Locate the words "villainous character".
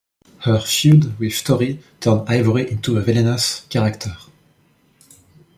3.01-4.17